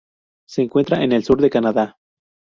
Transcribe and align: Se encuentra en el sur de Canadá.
Se 0.49 0.63
encuentra 0.63 1.03
en 1.03 1.11
el 1.11 1.23
sur 1.23 1.39
de 1.39 1.51
Canadá. 1.51 1.95